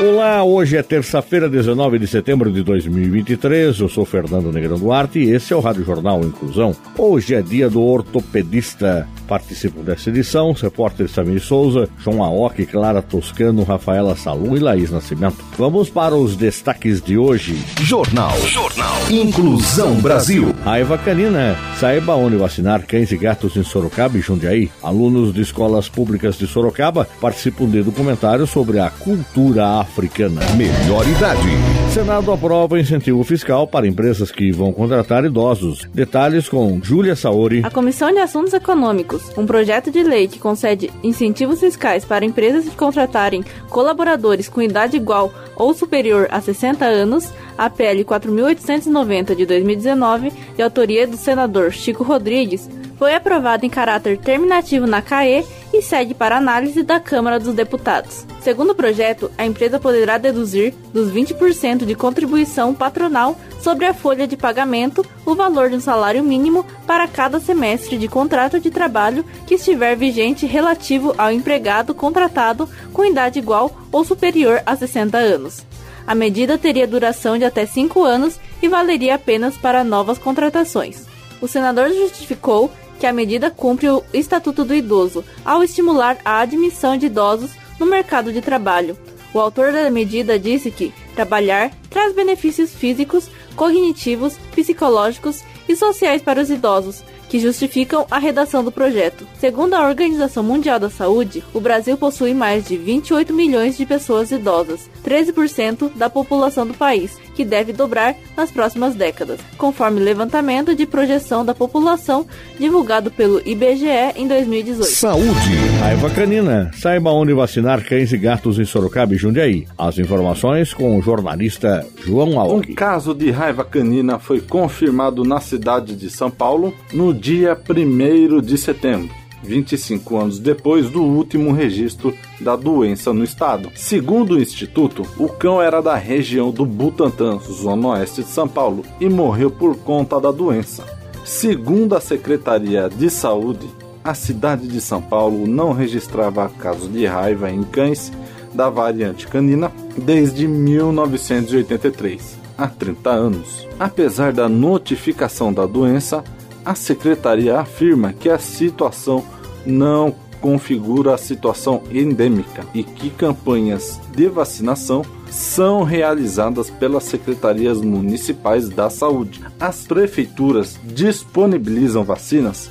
[0.00, 3.78] Olá, hoje é terça-feira, 19 de setembro de 2023.
[3.78, 6.74] Eu sou Fernando Negrão Duarte e esse é o Rádio Jornal Inclusão.
[6.96, 9.06] Hoje é dia do ortopedista.
[9.26, 14.90] Participam dessa edição os repórteres Samir Souza, João Aoki, Clara Toscano, Rafaela Salum e Laís
[14.90, 15.44] Nascimento.
[15.56, 17.56] Vamos para os destaques de hoje.
[17.80, 18.36] Jornal.
[18.46, 18.94] Jornal.
[19.10, 20.54] Inclusão Brasil.
[20.64, 21.56] Raiva canina.
[21.78, 24.70] Saiba onde vacinar cães e gatos em Sorocaba e Jundiaí.
[24.82, 30.40] Alunos de escolas públicas de Sorocaba participam de documentário sobre a cultura africana.
[30.56, 31.48] Melhor idade.
[31.92, 35.86] Senado aprova incentivo fiscal para empresas que vão contratar idosos.
[35.92, 37.60] Detalhes com Júlia Saori.
[37.62, 42.64] A Comissão de Assuntos Econômicos, um projeto de lei que concede incentivos fiscais para empresas
[42.66, 49.44] que contratarem colaboradores com idade igual ou superior a 60 anos, a PL 4890 de
[49.44, 55.80] 2019, de autoria do senador Chico Rodrigues, foi aprovado em caráter terminativo na CAE e
[55.80, 58.26] segue para análise da Câmara dos Deputados.
[58.40, 64.26] Segundo o projeto, a empresa poderá deduzir dos 20% de contribuição patronal sobre a folha
[64.26, 69.24] de pagamento o valor de um salário mínimo para cada semestre de contrato de trabalho
[69.46, 75.64] que estiver vigente relativo ao empregado contratado com idade igual ou superior a 60 anos.
[76.06, 81.06] A medida teria duração de até 5 anos e valeria apenas para novas contratações.
[81.40, 86.96] O senador justificou que a medida cumpre o Estatuto do Idoso ao estimular a admissão
[86.96, 88.96] de idosos no mercado de trabalho.
[89.34, 96.40] O autor da medida disse que trabalhar traz benefícios físicos, cognitivos, psicológicos e sociais para
[96.40, 99.26] os idosos, que justificam a redação do projeto.
[99.40, 104.30] Segundo a Organização Mundial da Saúde, o Brasil possui mais de 28 milhões de pessoas
[104.30, 110.86] idosas, 13% da população do país, que deve dobrar nas próximas décadas, conforme levantamento de
[110.86, 112.26] projeção da população
[112.58, 114.90] divulgado pelo IBGE em 2018.
[114.90, 115.56] Saúde.
[115.80, 116.70] Raiva canina.
[116.74, 119.66] Saiba onde vacinar cães e gatos em Sorocaba e Jundiaí.
[119.76, 122.72] As informações com o jornalista João Alck.
[122.72, 128.40] Um caso de raiva canina foi confirmado na cidade de São Paulo no dia 1
[128.40, 129.21] de setembro.
[129.42, 133.70] 25 anos depois do último registro da doença no estado.
[133.74, 138.84] Segundo o instituto, o cão era da região do Butantã, zona oeste de São Paulo,
[139.00, 140.84] e morreu por conta da doença.
[141.24, 143.68] Segundo a Secretaria de Saúde,
[144.04, 148.10] a cidade de São Paulo não registrava casos de raiva em cães
[148.52, 153.66] da variante canina desde 1983, há 30 anos.
[153.78, 156.22] Apesar da notificação da doença,
[156.64, 159.24] a secretaria afirma que a situação
[159.66, 168.68] não configura a situação endêmica e que campanhas de vacinação são realizadas pelas secretarias municipais
[168.68, 169.40] da saúde.
[169.58, 172.70] As prefeituras disponibilizam vacinas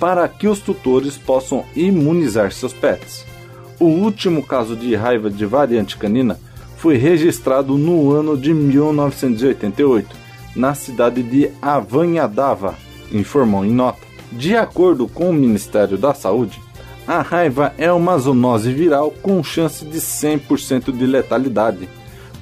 [0.00, 3.24] para que os tutores possam imunizar seus pets.
[3.78, 6.38] O último caso de raiva de variante canina
[6.76, 10.16] foi registrado no ano de 1988,
[10.56, 12.74] na cidade de Avanhadava,
[13.12, 14.00] informou em nota.
[14.30, 16.60] De acordo com o Ministério da Saúde,
[17.06, 21.88] a raiva é uma zoonose viral com chance de 100% de letalidade.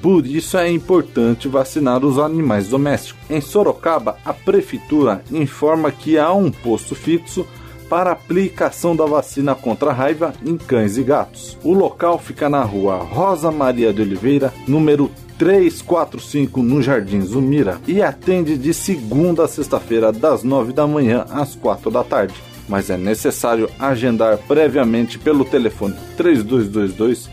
[0.03, 3.21] Por isso é importante vacinar os animais domésticos.
[3.29, 7.47] Em Sorocaba, a prefeitura informa que há um posto fixo
[7.89, 11.59] para aplicação da vacina contra a raiva em cães e gatos.
[11.65, 18.03] O local fica na rua Rosa Maria de Oliveira, número 345 no Jardim Zumira e
[18.03, 22.35] atende de segunda a sexta-feira das 9 da manhã às 4 da tarde.
[22.69, 27.31] Mas é necessário agendar previamente pelo telefone 3222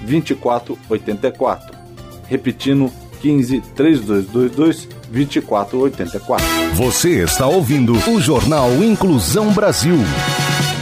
[0.00, 1.76] 2484.
[2.26, 2.90] Repetindo
[3.20, 6.46] 15 3222 2484.
[6.76, 9.98] Você está ouvindo o Jornal Inclusão Brasil.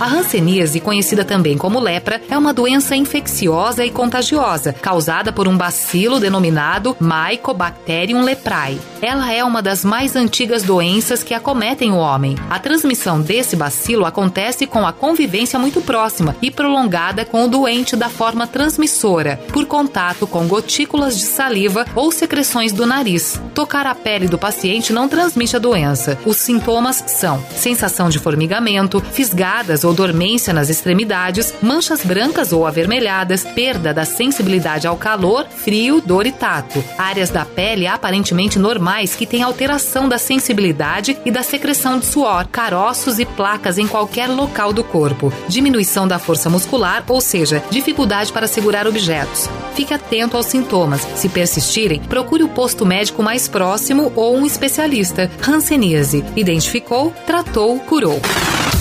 [0.01, 5.57] A hanseníase, conhecida também como lepra, é uma doença infecciosa e contagiosa, causada por um
[5.57, 8.81] bacilo denominado Mycobacterium leprae.
[9.03, 12.37] Ela é uma das mais antigas doenças que acometem o homem.
[12.49, 17.97] A transmissão desse bacilo acontece com a convivência muito próxima e prolongada com o doente
[17.97, 23.41] da forma transmissora, por contato com gotículas de saliva ou secreções do nariz.
[23.53, 26.17] Tocar a pele do paciente não transmite a doença.
[26.25, 33.45] Os sintomas são sensação de formigamento, fisgadas ou dormência nas extremidades, manchas brancas ou avermelhadas,
[33.45, 36.83] perda da sensibilidade ao calor, frio, dor e tato.
[36.97, 42.47] Áreas da pele aparentemente normais que têm alteração da sensibilidade e da secreção de suor,
[42.49, 45.33] caroços e placas em qualquer local do corpo.
[45.49, 49.49] Diminuição da força muscular, ou seja, dificuldade para segurar objetos.
[49.75, 51.07] Fique atento aos sintomas.
[51.15, 55.31] Se persistirem, procure o posto médico mais próximo ou um especialista.
[55.47, 56.25] Hanseníase.
[56.37, 58.21] Identificou, tratou, curou.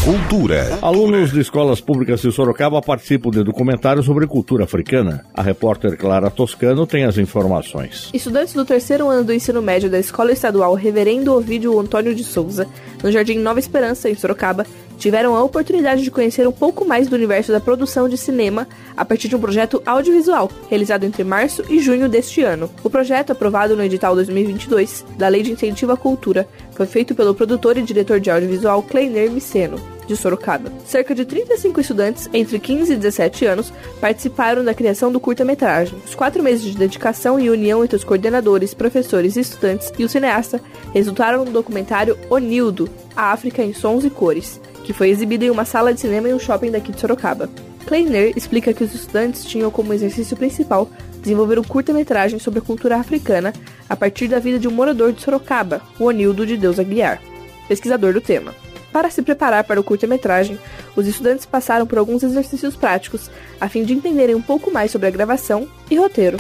[0.04, 0.80] Cultura.
[0.82, 5.26] Alunos de escolas públicas de Sorocaba participam de documentário sobre cultura africana.
[5.34, 8.10] A repórter Clara Toscano tem as informações.
[8.14, 12.68] Estudantes do terceiro ano do ensino médio da Escola Estadual Reverendo Ovídio Antônio de Souza,
[13.04, 14.66] no Jardim Nova Esperança, em Sorocaba,
[14.98, 19.06] tiveram a oportunidade de conhecer um pouco mais do universo da produção de cinema a
[19.06, 22.70] partir de um projeto audiovisual, realizado entre março e junho deste ano.
[22.84, 27.36] O projeto, aprovado no edital 2022 da Lei de Incentivo à Cultura, foi feito pelo
[27.36, 30.72] produtor e diretor de audiovisual Kleiner Miceno, de Sorocaba.
[30.86, 36.00] Cerca de 35 estudantes, entre 15 e 17 anos, participaram da criação do curta-metragem.
[36.06, 40.62] Os quatro meses de dedicação e união entre os coordenadores, professores, estudantes e o cineasta
[40.94, 45.66] resultaram no documentário Onildo, a África em Sons e Cores, que foi exibido em uma
[45.66, 47.50] sala de cinema em um shopping daqui de Sorocaba.
[47.86, 50.90] Kleiner explica que os estudantes tinham como exercício principal
[51.22, 53.52] desenvolver um curta-metragem sobre a cultura africana
[53.90, 57.22] a partir da vida de um morador de Sorocaba, o Onildo de Deus Aguiar,
[57.68, 58.56] pesquisador do tema.
[58.94, 60.58] Para se preparar para o curta-metragem,
[60.96, 63.30] os estudantes passaram por alguns exercícios práticos
[63.60, 66.38] a fim de entenderem um pouco mais sobre a gravação e roteiro.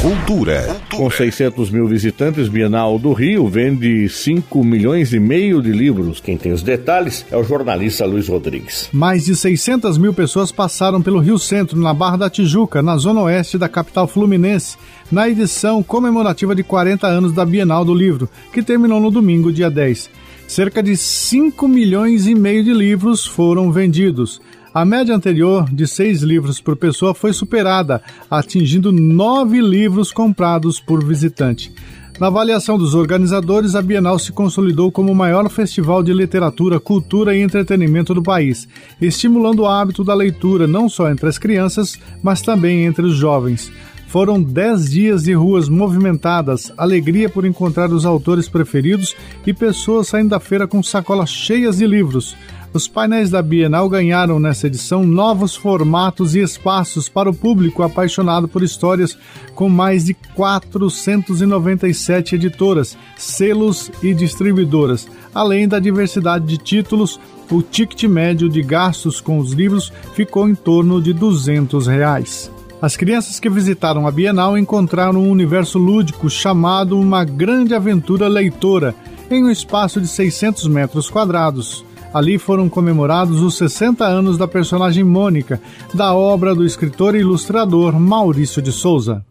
[0.00, 0.80] Cultura.
[0.94, 6.20] Com 600 mil visitantes, Bienal do Rio vende 5 milhões e meio de livros.
[6.20, 8.88] Quem tem os detalhes é o jornalista Luiz Rodrigues.
[8.92, 13.22] Mais de 600 mil pessoas passaram pelo Rio Centro, na Barra da Tijuca, na zona
[13.22, 14.76] oeste da capital fluminense,
[15.10, 19.68] na edição comemorativa de 40 anos da Bienal do Livro, que terminou no domingo, dia
[19.68, 20.10] 10.
[20.46, 24.40] Cerca de 5 milhões e meio de livros foram vendidos.
[24.72, 31.02] A média anterior de seis livros por pessoa foi superada, atingindo nove livros comprados por
[31.02, 31.72] visitante.
[32.20, 37.34] Na avaliação dos organizadores, a Bienal se consolidou como o maior festival de literatura, cultura
[37.34, 38.68] e entretenimento do país,
[39.00, 43.72] estimulando o hábito da leitura não só entre as crianças, mas também entre os jovens.
[44.08, 49.14] Foram dez dias de ruas movimentadas, alegria por encontrar os autores preferidos
[49.46, 52.34] e pessoas saindo da feira com sacolas cheias de livros.
[52.72, 58.46] Os painéis da Bienal ganharam nessa edição novos formatos e espaços para o público apaixonado
[58.46, 59.16] por histórias,
[59.54, 67.18] com mais de 497 editoras, selos e distribuidoras, além da diversidade de títulos.
[67.50, 72.50] O ticket médio de gastos com os livros ficou em torno de 200 reais.
[72.80, 78.94] As crianças que visitaram a Bienal encontraram um universo lúdico chamado Uma Grande Aventura Leitora,
[79.30, 81.87] em um espaço de 600 metros quadrados.
[82.12, 85.60] Ali foram comemorados os 60 anos da personagem Mônica,
[85.92, 89.24] da obra do escritor e ilustrador Maurício de Souza.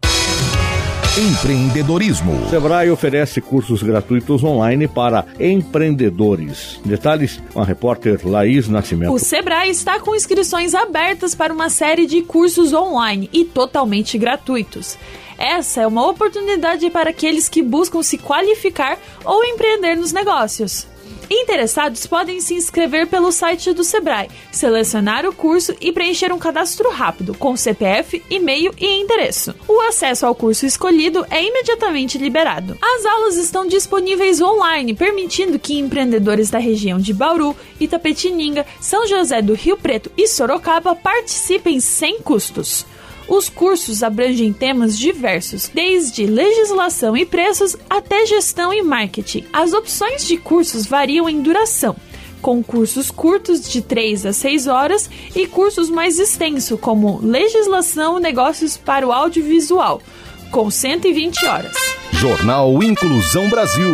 [1.17, 2.47] Empreendedorismo.
[2.47, 6.79] Sebrae oferece cursos gratuitos online para empreendedores.
[6.85, 9.11] Detalhes com a repórter Laís Nascimento.
[9.11, 14.95] O Sebrae está com inscrições abertas para uma série de cursos online e totalmente gratuitos.
[15.39, 20.87] Essa é uma oportunidade para aqueles que buscam se qualificar ou empreender nos negócios.
[21.29, 26.89] Interessados podem se inscrever pelo site do Sebrae, selecionar o curso e preencher um cadastro
[26.89, 29.53] rápido com CPF, e-mail e endereço.
[29.67, 32.77] O acesso ao curso escolhido é imediatamente liberado.
[32.81, 39.41] As aulas estão disponíveis online, permitindo que empreendedores da região de Bauru, Itapetininga, São José
[39.41, 42.85] do Rio Preto e Sorocaba participem sem custos.
[43.27, 49.43] Os cursos abrangem temas diversos, desde legislação e preços até gestão e marketing.
[49.51, 51.95] As opções de cursos variam em duração,
[52.41, 58.21] com cursos curtos de 3 a 6 horas e cursos mais extensos, como legislação e
[58.21, 60.01] negócios para o audiovisual,
[60.49, 61.75] com 120 horas.
[62.13, 63.93] Jornal Inclusão Brasil.